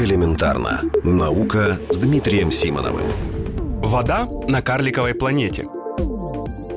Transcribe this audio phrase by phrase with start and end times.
[0.00, 0.80] Элементарно.
[1.04, 3.04] Наука с Дмитрием Симоновым.
[3.82, 5.66] Вода на карликовой планете.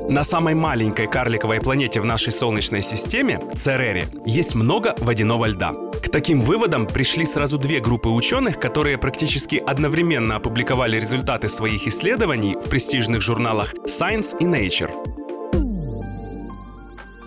[0.09, 5.72] На самой маленькой карликовой планете в нашей Солнечной системе, Церере, есть много водяного льда.
[6.04, 12.55] К таким выводам пришли сразу две группы ученых, которые практически одновременно опубликовали результаты своих исследований
[12.55, 15.12] в престижных журналах Science и Nature.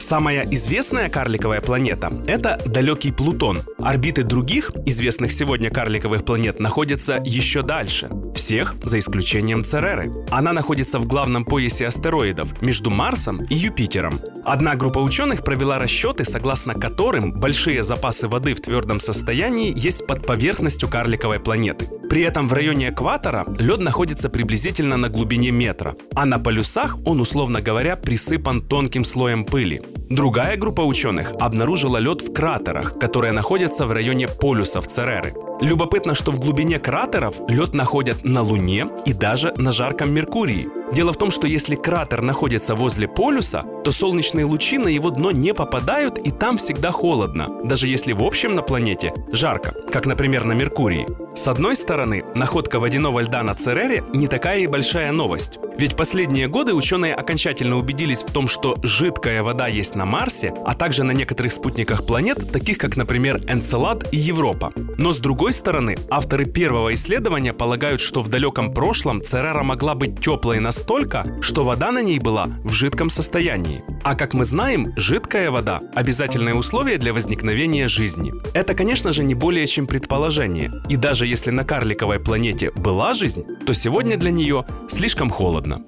[0.07, 3.63] Самая известная карликовая планета— это далекий Плутон.
[3.81, 8.09] Орбиты других известных сегодня карликовых планет находятся еще дальше.
[8.33, 10.13] Всех за исключением Цереры.
[10.31, 14.21] Она находится в главном поясе астероидов между Марсом и Юпитером.
[14.45, 20.25] Одна группа ученых провела расчеты, согласно которым большие запасы воды в твердом состоянии есть под
[20.25, 21.89] поверхностью карликовой планеты.
[22.09, 27.21] При этом в районе экватора лед находится приблизительно на глубине метра, а на полюсах он,
[27.21, 29.83] условно говоря, присыпан тонким слоем пыли.
[30.09, 35.35] Другая группа ученых обнаружила лед в кратерах, которые находятся в районе полюсов Цереры.
[35.61, 40.69] Любопытно, что в глубине кратеров лед находят на Луне и даже на жарком Меркурии.
[40.93, 45.31] Дело в том, что если кратер находится возле полюса, то солнечные лучи на его дно
[45.31, 50.45] не попадают и там всегда холодно, даже если в общем на планете жарко, как, например,
[50.45, 51.07] на Меркурии.
[51.35, 55.59] С одной стороны, находка водяного льда на Церере не такая и большая новость.
[55.77, 60.75] Ведь последние годы ученые окончательно убедились в том, что жидкая вода есть на Марсе, а
[60.75, 64.73] также на некоторых спутниках планет, таких как, например, Энцелад и Европа.
[64.99, 70.21] Но с другой стороны, авторы первого исследования полагают, что в далеком прошлом Церера могла быть
[70.21, 73.85] теплой настолько, что вода на ней была в жидком состоянии.
[74.05, 78.33] А как мы знаем, жидкая вода– обязательное условие для возникновения жизни.
[78.55, 80.71] Это, конечно же, не более чем предположение.
[80.89, 85.83] И даже если на карликовой планете была жизнь, то сегодня для нее слишком холодно.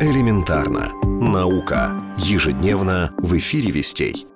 [0.00, 0.92] Элементарно.
[1.04, 1.98] Наука.
[2.18, 4.26] Ежедневно в эфире «Вестей».